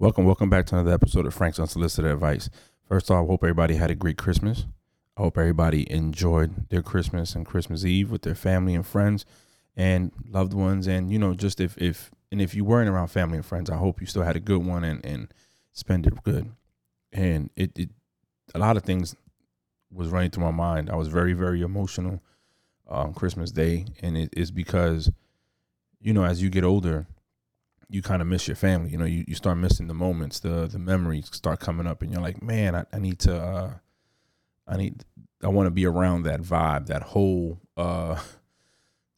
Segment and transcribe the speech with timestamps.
[0.00, 2.48] Welcome, welcome back to another episode of Frank's Unsolicited Advice.
[2.88, 4.64] First off, I hope everybody had a great Christmas.
[5.14, 9.26] I hope everybody enjoyed their Christmas and Christmas Eve with their family and friends
[9.76, 10.86] and loved ones.
[10.86, 13.76] And you know, just if if and if you weren't around family and friends, I
[13.76, 15.34] hope you still had a good one and and
[15.74, 16.50] spend it good.
[17.12, 17.90] And it, it
[18.54, 19.14] a lot of things
[19.92, 20.88] was running through my mind.
[20.88, 22.22] I was very very emotional
[22.88, 25.10] on Christmas Day, and it is because
[26.00, 27.06] you know as you get older
[27.90, 28.90] you kind of miss your family.
[28.90, 32.12] You know, you, you start missing the moments, the the memories start coming up, and
[32.12, 33.72] you're like, man, I, I need to, uh,
[34.66, 35.04] I need,
[35.42, 38.20] I want to be around that vibe, that whole, uh,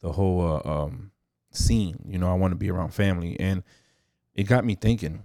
[0.01, 1.11] the whole uh, um,
[1.51, 2.03] scene.
[2.07, 3.63] You know, I want to be around family, and
[4.33, 5.21] it got me thinking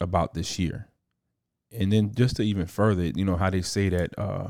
[0.00, 0.88] about this year,
[1.70, 4.48] and then just to even further, you know, how they say that uh,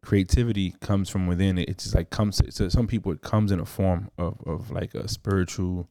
[0.00, 1.58] creativity comes from within.
[1.58, 2.38] It's just like comes.
[2.38, 5.90] To some people, it comes in a form of of like a spiritual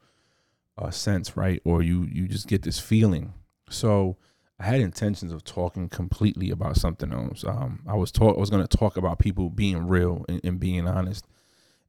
[0.78, 1.62] uh, sense, right?
[1.66, 3.34] Or you you just get this feeling.
[3.70, 4.18] So
[4.60, 7.44] I had intentions of talking completely about something else.
[7.44, 10.60] Um, I was talk I was going to talk about people being real and, and,
[10.60, 11.26] being honest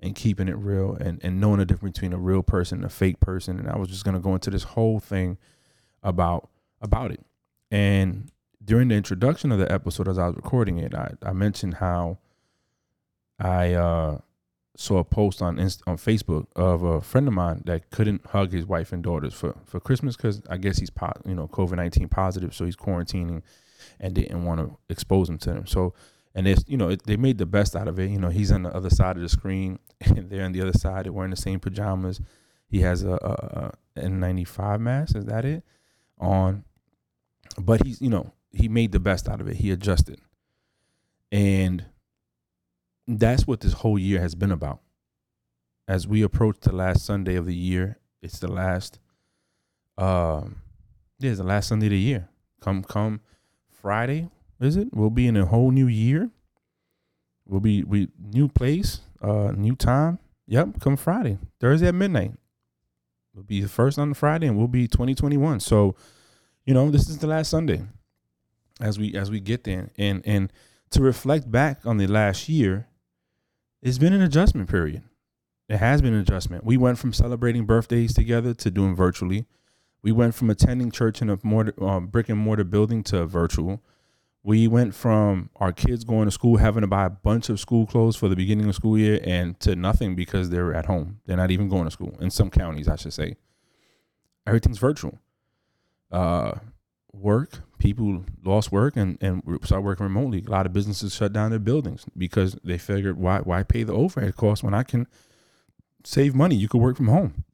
[0.00, 2.88] and keeping it real and, and knowing the difference between a real person and a
[2.88, 3.58] fake person.
[3.58, 5.36] And I was just going to go into this whole thing
[6.03, 6.48] about
[6.80, 7.25] about it.
[7.70, 8.30] And
[8.64, 12.19] during the introduction of the episode, as I was recording it, I, I mentioned how
[13.38, 14.19] I uh,
[14.77, 18.53] saw a post on Inst- on Facebook of a friend of mine that couldn't hug
[18.53, 21.77] his wife and daughters for for Christmas because I guess he's po- you know COVID
[21.77, 23.43] nineteen positive, so he's quarantining
[24.00, 25.67] and didn't want to expose them to them.
[25.67, 25.95] So
[26.34, 28.11] and it's you know it, they made the best out of it.
[28.11, 30.73] You know he's on the other side of the screen and they're on the other
[30.73, 31.05] side.
[31.05, 32.20] They're wearing the same pajamas.
[32.67, 35.17] He has a, a, a N95 mask.
[35.17, 35.62] Is that it?
[36.19, 36.65] On,
[37.59, 39.56] but he's you know he made the best out of it.
[39.56, 40.20] He adjusted,
[41.31, 41.84] and
[43.06, 44.81] that's what this whole year has been about.
[45.89, 48.98] As we approach the last Sunday of the year, it's the last
[49.98, 50.56] um
[51.19, 52.28] yeah, it's the last Sunday of the year.
[52.61, 53.20] Come come
[53.69, 54.28] Friday,
[54.61, 54.89] is it?
[54.92, 56.31] We'll be in a whole new year.
[57.47, 60.19] We'll be we new place, uh new time.
[60.47, 61.38] Yep, come Friday.
[61.60, 62.32] Thursday at midnight.
[63.34, 65.60] We'll be the first on Friday and we'll be 2021.
[65.60, 65.97] So,
[66.66, 67.82] you know, this is the last Sunday
[68.81, 69.91] as we as we get there.
[69.99, 70.53] And and
[70.91, 72.87] to reflect back on the last year,
[73.82, 75.03] it's been an adjustment period.
[75.69, 76.65] It has been an adjustment.
[76.65, 79.47] We went from celebrating birthdays together to doing virtually.
[80.03, 83.82] We went from attending church in a mortar, uh, brick and mortar building to virtual.
[84.44, 87.87] We went from our kids going to school having to buy a bunch of school
[87.87, 91.20] clothes for the beginning of school year and to nothing because they're at home.
[91.26, 93.37] They're not even going to school in some counties, I should say.
[94.47, 95.20] Everything's virtual.
[96.10, 96.54] Uh,
[97.12, 100.44] work, people lost work and, and started working remotely.
[100.47, 103.93] A lot of businesses shut down their buildings because they figured why why pay the
[103.93, 105.09] overhead cost when I can
[106.04, 106.54] save money?
[106.54, 107.44] You could work from home.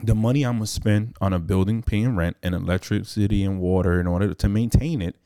[0.00, 4.06] The money I'm gonna spend on a building paying rent and electricity and water in
[4.06, 5.16] order to maintain it,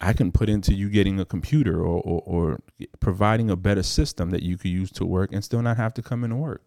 [0.00, 2.60] I can put into you getting a computer or, or, or
[3.00, 6.02] providing a better system that you could use to work and still not have to
[6.02, 6.62] come into work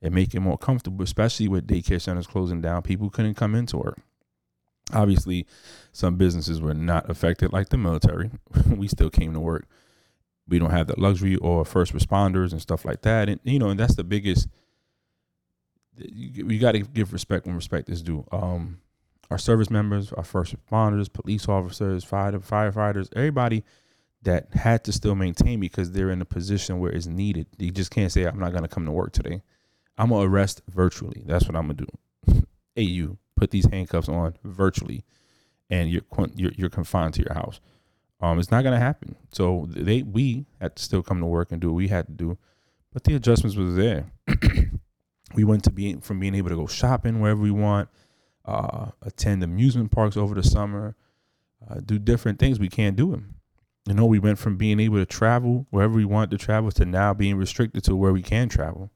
[0.00, 2.82] and make it more comfortable, especially with daycare centers closing down.
[2.82, 3.98] People couldn't come into work.
[4.92, 5.46] Obviously,
[5.92, 8.30] some businesses were not affected, like the military.
[8.76, 9.66] we still came to work.
[10.48, 13.28] We don't have the luxury or first responders and stuff like that.
[13.28, 14.48] And you know, and that's the biggest.
[15.96, 18.24] You, you got to give respect when respect is due.
[18.30, 18.78] Um,
[19.30, 23.64] our service members, our first responders, police officers, fire firefighters, everybody
[24.22, 27.46] that had to still maintain because they're in a position where it's needed.
[27.58, 29.42] You just can't say I'm not gonna come to work today.
[29.98, 31.22] I'm gonna arrest virtually.
[31.26, 32.44] That's what I'm gonna do.
[32.74, 35.04] hey, you put these handcuffs on virtually,
[35.70, 36.02] and you're
[36.34, 37.60] you're, you're confined to your house.
[38.20, 39.14] Um, it's not gonna happen.
[39.32, 42.12] So they we had to still come to work and do what we had to
[42.12, 42.38] do,
[42.92, 44.10] but the adjustments was there.
[45.34, 47.88] we went to being from being able to go shopping wherever we want,
[48.44, 50.96] uh, attend amusement parks over the summer,
[51.68, 52.58] uh, do different things.
[52.58, 53.34] We can't do them.
[53.86, 56.84] You know, we went from being able to travel wherever we want to travel to
[56.84, 58.90] now being restricted to where we can travel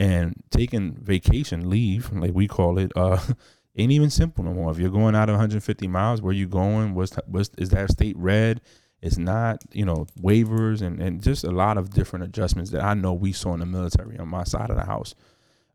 [0.00, 3.20] and taking vacation leave, like we call it, uh,
[3.76, 4.70] ain't even simple no more.
[4.72, 6.94] If you're going out of 150 miles, where you going?
[6.94, 8.62] What's, what's is that state red?
[9.02, 12.94] It's not, you know, waivers and, and just a lot of different adjustments that I
[12.94, 15.14] know we saw in the military on my side of the house,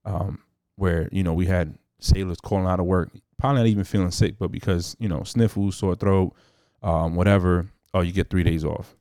[0.06, 0.40] um,
[0.76, 4.38] where you know we had sailors calling out of work, probably not even feeling sick,
[4.40, 6.36] but because you know sniffles, sore throat,
[6.82, 7.68] um, whatever.
[7.94, 8.96] Oh, you get three days off.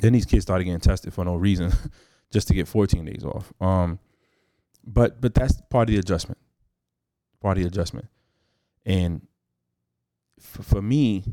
[0.00, 1.72] Then these kids started getting tested for no reason,
[2.32, 3.52] just to get 14 days off.
[3.60, 3.98] Um,
[4.86, 6.38] but but that's part of the adjustment.
[7.40, 8.08] Part of the adjustment.
[8.84, 9.26] And
[10.40, 11.24] f- for me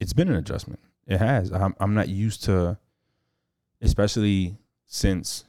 [0.00, 0.80] it's been an adjustment.
[1.06, 1.50] It has.
[1.52, 2.78] I'm, I'm not used to
[3.80, 4.56] especially
[4.86, 5.44] since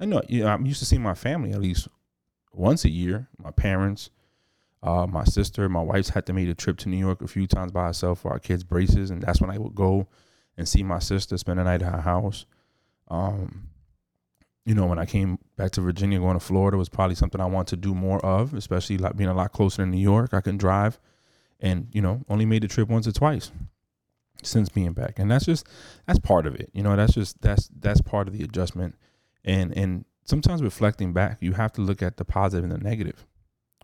[0.00, 1.88] i know you know i'm used to seeing my family at least
[2.52, 3.28] once a year.
[3.38, 4.10] My parents
[4.82, 7.46] Uh, my sister, my wife's had to make a trip to New York a few
[7.48, 10.06] times by herself for our kids' braces, and that's when I would go
[10.56, 12.46] and see my sister, spend the night at her house.
[13.08, 13.70] Um,
[14.68, 17.46] you know, when I came back to Virginia, going to Florida was probably something I
[17.46, 20.34] want to do more of, especially like being a lot closer to New York.
[20.34, 21.00] I can drive,
[21.58, 23.50] and you know, only made the trip once or twice
[24.42, 25.66] since being back, and that's just
[26.06, 26.68] that's part of it.
[26.74, 28.94] You know, that's just that's that's part of the adjustment,
[29.42, 33.26] and and sometimes reflecting back, you have to look at the positive and the negative,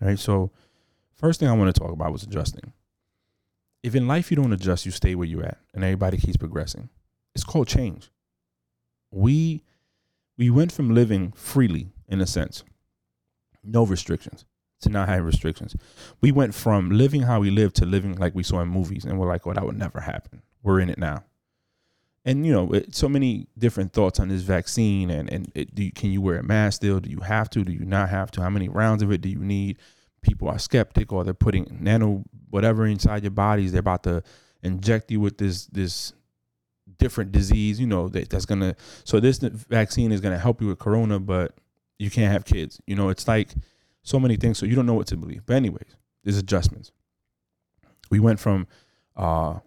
[0.02, 0.18] right?
[0.18, 0.50] So,
[1.14, 2.74] first thing I want to talk about was adjusting.
[3.82, 6.90] If in life you don't adjust, you stay where you're at, and everybody keeps progressing.
[7.34, 8.10] It's called change.
[9.10, 9.62] We
[10.36, 12.64] we went from living freely, in a sense,
[13.62, 14.44] no restrictions,
[14.80, 15.76] to not having restrictions.
[16.20, 19.18] We went from living how we live to living like we saw in movies, and
[19.18, 21.24] we're like, "Oh, that would never happen." We're in it now.
[22.24, 25.92] And you know it, so many different thoughts on this vaccine and and it, you,
[25.92, 27.00] can you wear a mask still?
[27.00, 27.64] Do you have to?
[27.64, 28.42] Do you not have to?
[28.42, 29.78] How many rounds of it do you need?
[30.22, 34.22] People are skeptic or they're putting nano whatever inside your bodies they're about to
[34.62, 36.14] inject you with this this
[36.98, 38.74] different disease you know that, that's gonna
[39.04, 41.54] so this vaccine is gonna help you with corona but
[41.98, 43.54] you can't have kids you know it's like
[44.02, 46.92] so many things so you don't know what to believe but anyways there's adjustments
[48.10, 48.66] we went from
[49.16, 49.58] uh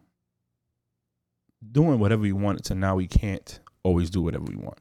[1.72, 4.80] doing whatever we wanted to now we can't always do whatever we want.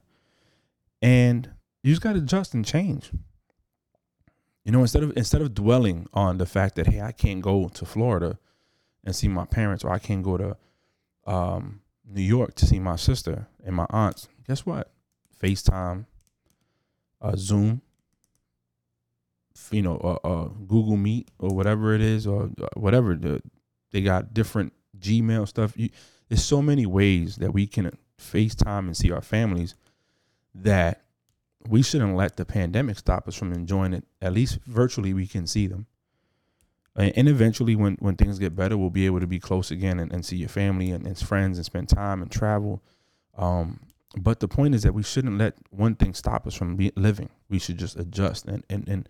[1.00, 1.50] And
[1.82, 3.12] you just got to adjust and change.
[4.64, 7.68] You know, instead of instead of dwelling on the fact that hey, I can't go
[7.68, 8.38] to Florida
[9.04, 10.56] and see my parents, or I can't go to
[11.24, 14.28] um, New York to see my sister and my aunts.
[14.46, 14.92] Guess what?
[15.42, 16.06] FaceTime,
[17.20, 17.82] uh, Zoom,
[19.70, 23.14] you know, uh, uh, Google Meet or whatever it is, or uh, whatever.
[23.14, 23.42] The,
[23.90, 25.72] they got different Gmail stuff.
[25.76, 25.90] You,
[26.28, 29.74] there's so many ways that we can FaceTime and see our families
[30.54, 31.02] that
[31.68, 34.04] we shouldn't let the pandemic stop us from enjoying it.
[34.22, 35.86] At least virtually, we can see them.
[36.96, 40.10] And eventually, when, when things get better, we'll be able to be close again and,
[40.10, 42.82] and see your family and, and friends and spend time and travel.
[43.36, 43.80] Um,
[44.16, 47.28] but the point is that we shouldn't let one thing stop us from be, living.
[47.50, 49.08] We should just adjust and, and, and,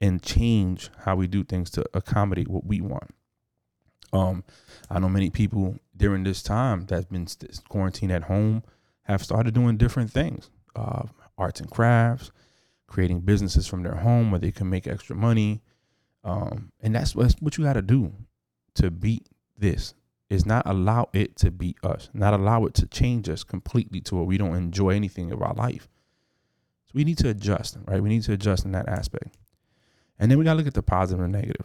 [0.00, 3.14] and change how we do things to accommodate what we want.
[4.12, 4.42] Um,
[4.90, 7.28] I know many people during this time that's been
[7.68, 8.64] quarantined at home
[9.02, 11.04] have started doing different things, uh,
[11.36, 12.32] arts and crafts,
[12.86, 15.62] creating businesses from their home where they can make extra money.
[16.28, 18.12] Um, and that's, that's what you got to do
[18.74, 19.94] to beat this
[20.30, 24.14] is not allow it to beat us, not allow it to change us completely to
[24.16, 25.88] where we don't enjoy anything of our life.
[26.86, 28.02] So we need to adjust, right?
[28.02, 29.36] We need to adjust in that aspect.
[30.18, 31.64] And then we got to look at the positive and negative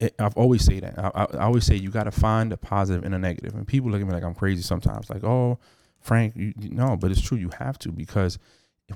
[0.00, 0.98] it, I've always say that.
[0.98, 3.54] I, I, always say you got to find a positive and a negative.
[3.54, 5.10] And people look at me like I'm crazy sometimes.
[5.10, 5.58] Like, oh,
[6.00, 7.38] Frank, you, you, no, but it's true.
[7.38, 8.38] You have to because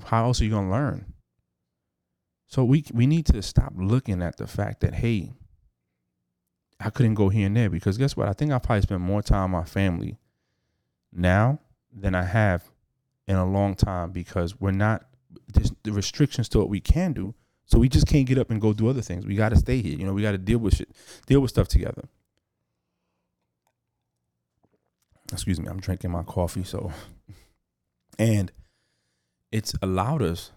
[0.05, 1.13] how else are you gonna learn?
[2.53, 5.33] So we we need to stop looking at the fact that hey,
[6.79, 8.27] I couldn't go here and there because guess what?
[8.27, 10.19] I think I probably spend more time with my family
[11.11, 11.57] now
[11.91, 12.69] than I have
[13.27, 15.03] in a long time because we're not
[15.51, 17.33] there's the restrictions to what we can do
[17.65, 19.25] so we just can't get up and go do other things.
[19.25, 19.97] We got to stay here.
[19.97, 20.89] You know, we got to deal with shit,
[21.25, 22.07] deal with stuff together.
[25.31, 26.65] Excuse me, I'm drinking my coffee.
[26.65, 26.91] So,
[28.19, 28.51] and
[29.51, 30.51] it's allowed us,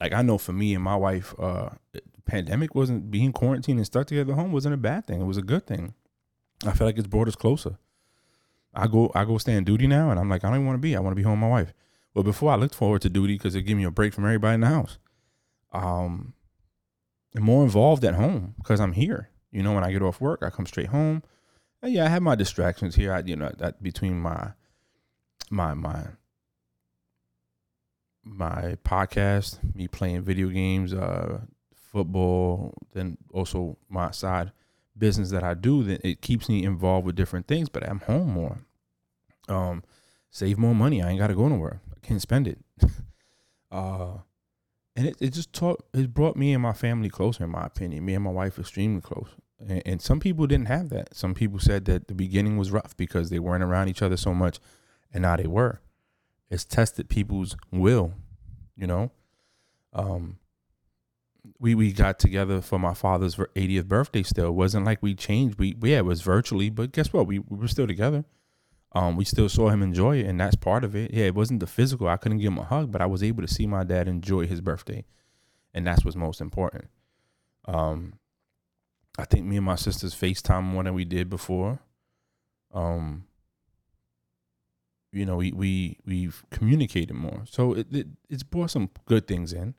[0.00, 1.70] like I know for me and my wife, uh,
[2.24, 5.20] pandemic wasn't being quarantined and stuck together at home wasn't a bad thing.
[5.20, 5.94] It was a good thing.
[6.64, 7.78] I feel like it's brought us closer.
[8.74, 10.80] I go, I go stand duty now, and I'm like, I don't even want to
[10.80, 10.94] be.
[10.94, 11.72] I want to be home with my wife.
[12.14, 14.54] But before I looked forward to duty because it gave me a break from everybody
[14.54, 14.98] in the house
[15.72, 16.34] um,
[17.34, 19.30] and more involved at home because I'm here.
[19.50, 21.22] You know, when I get off work, I come straight home.
[21.82, 23.12] And yeah, I have my distractions here.
[23.12, 24.52] I, you know, that between my
[25.50, 26.06] my my
[28.24, 31.40] my podcast, me playing video games, uh,
[31.74, 34.52] football, then also my side
[34.96, 37.68] business that I do, then it keeps me involved with different things.
[37.68, 38.58] But I'm home more.
[39.48, 39.82] Um,
[40.30, 41.02] save more money.
[41.02, 41.80] I ain't got to go nowhere.
[41.90, 42.58] I can't spend it.
[43.72, 44.18] uh,
[44.96, 48.04] and it, it just taught it brought me and my family closer in my opinion
[48.04, 51.58] me and my wife extremely close and, and, some people didn't have that some people
[51.58, 54.58] said that the beginning was rough because they weren't around each other so much
[55.12, 55.80] and now they were
[56.50, 58.14] it's tested people's will
[58.76, 59.10] you know
[59.92, 60.38] um
[61.58, 65.58] we we got together for my father's 80th birthday still it wasn't like we changed
[65.58, 68.24] we yeah it was virtually but guess what we, we were still together
[68.92, 71.12] um, we still saw him enjoy it, and that's part of it.
[71.12, 72.08] Yeah, it wasn't the physical.
[72.08, 74.46] I couldn't give him a hug, but I was able to see my dad enjoy
[74.46, 75.04] his birthday,
[75.72, 76.86] and that's what's most important.
[77.66, 78.14] Um,
[79.16, 81.78] I think me and my sisters FaceTime more than we did before.
[82.74, 83.26] Um,
[85.12, 89.52] you know, we we we've communicated more, so it, it it's brought some good things
[89.52, 89.74] in.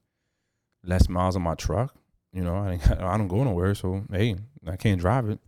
[0.84, 1.96] Less miles on my truck.
[2.34, 4.36] You know, I I don't go nowhere, so hey,
[4.68, 5.40] I can't drive it.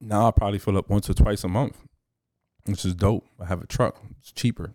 [0.00, 1.76] Now I probably fill up once or twice a month,
[2.64, 3.26] which is dope.
[3.40, 4.72] I have a truck; it's cheaper.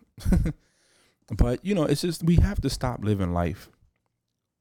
[1.36, 3.70] but you know, it's just we have to stop living life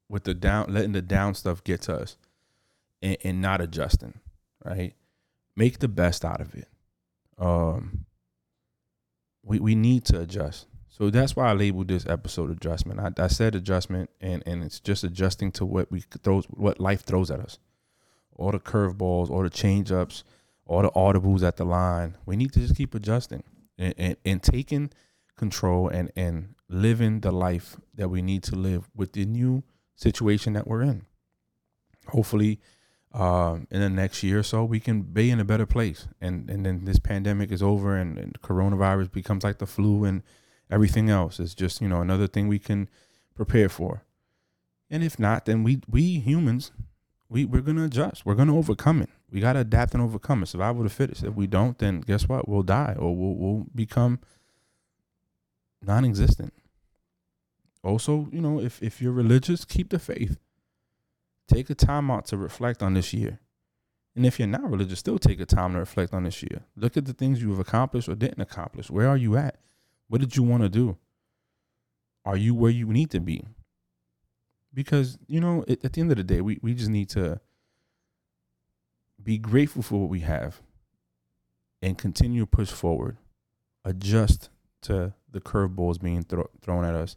[0.07, 2.17] with the down, letting the down stuff get to us,
[3.01, 4.19] and, and not adjusting.
[4.63, 4.93] Right?
[5.57, 6.67] Make the best out of it.
[7.37, 8.04] Um,
[9.45, 10.67] we we need to adjust.
[10.89, 12.99] So that's why I labeled this episode adjustment.
[12.99, 17.03] I, I said adjustment, and and it's just adjusting to what we throws, what life
[17.03, 17.59] throws at us,
[18.35, 20.23] all the curveballs, all the change ups,
[20.65, 22.17] all the audibles at the line.
[22.25, 23.43] We need to just keep adjusting
[23.77, 24.91] and, and, and taking
[25.37, 29.63] control and and living the life that we need to live with the new
[29.95, 31.05] situation that we're in.
[32.07, 32.59] Hopefully,
[33.15, 36.49] um, in the next year or so, we can be in a better place, and
[36.49, 40.21] and then this pandemic is over, and, and coronavirus becomes like the flu and
[40.69, 41.39] everything else.
[41.39, 42.89] Is just you know another thing we can
[43.33, 44.03] prepare for.
[44.89, 46.71] And if not then we we humans
[47.29, 48.25] we we're gonna adjust.
[48.25, 49.09] We're gonna overcome it.
[49.31, 50.47] We gotta adapt and overcome it.
[50.47, 51.23] Survival of the fittest.
[51.23, 52.49] If we don't then guess what?
[52.49, 54.19] We'll die or we'll, we'll become
[55.81, 56.53] non-existent.
[57.81, 60.37] Also you know if if you're religious keep the faith
[61.47, 63.39] take a time out to reflect on this year
[64.15, 66.97] and if you're not religious still take a time to reflect on this year look
[66.97, 69.57] at the things you've accomplished or didn't accomplish where are you at
[70.07, 70.97] what did you want to do?
[72.25, 73.45] Are you where you need to be?
[74.73, 77.39] Because, you know, at, at the end of the day, we, we just need to
[79.21, 80.61] be grateful for what we have
[81.81, 83.17] and continue to push forward,
[83.83, 84.49] adjust
[84.81, 87.15] to the curveballs being thro- thrown at us,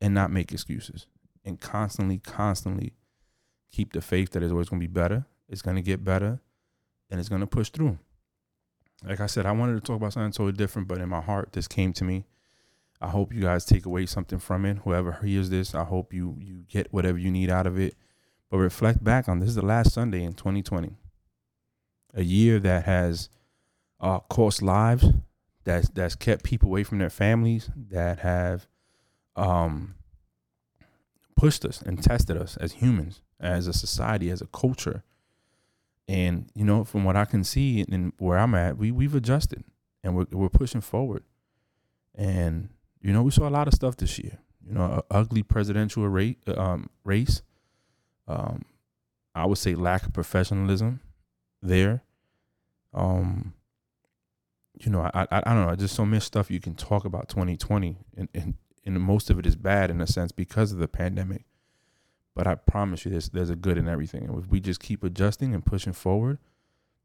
[0.00, 1.06] and not make excuses.
[1.44, 2.94] And constantly, constantly
[3.76, 6.40] keep the faith that it's always going to be better, it's going to get better,
[7.10, 7.98] and it's going to push through
[9.04, 11.52] like I said, I wanted to talk about something totally different, but in my heart,
[11.52, 12.24] this came to me.
[13.00, 14.78] I hope you guys take away something from it.
[14.78, 17.94] Whoever hears this, I hope you you get whatever you need out of it.
[18.50, 20.96] But reflect back on this is the last Sunday in 2020,
[22.14, 23.28] a year that has
[24.00, 25.04] uh, cost lives,
[25.64, 28.66] that's that's kept people away from their families, that have
[29.34, 29.96] um,
[31.36, 35.04] pushed us and tested us as humans, as a society, as a culture
[36.08, 39.64] and you know, from what I can see and where I'm at, we we've adjusted
[40.04, 41.24] and we're we're pushing forward.
[42.14, 42.68] And
[43.00, 44.38] you know, we saw a lot of stuff this year.
[44.66, 47.42] You know, ugly presidential rate, um, race.
[48.28, 48.62] Um,
[49.34, 51.00] I would say lack of professionalism
[51.62, 52.02] there.
[52.94, 53.52] Um,
[54.74, 57.28] you know, I, I I don't know, just so much stuff you can talk about
[57.28, 60.88] 2020, and and and most of it is bad in a sense because of the
[60.88, 61.44] pandemic.
[62.36, 64.24] But I promise you, there's there's a good in everything.
[64.24, 66.38] And if we just keep adjusting and pushing forward,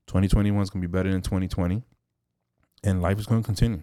[0.07, 1.83] 2021 is gonna be better than 2020,
[2.83, 3.81] and life is gonna continue.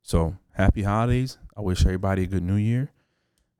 [0.00, 1.38] So happy holidays!
[1.56, 2.92] I wish everybody a good New Year.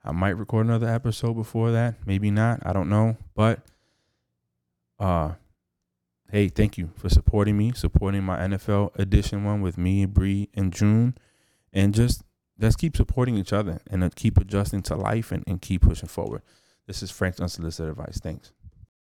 [0.04, 2.60] I might record another episode before that, maybe not.
[2.64, 3.58] I don't know, but
[5.00, 5.32] uh,
[6.30, 10.72] hey, thank you for supporting me, supporting my NFL edition one with me, Bree, and
[10.72, 11.18] June,
[11.72, 12.22] and just
[12.56, 16.42] let's keep supporting each other and keep adjusting to life and, and keep pushing forward.
[16.88, 18.18] This is Frank's unsolicited advice.
[18.18, 18.50] Thanks.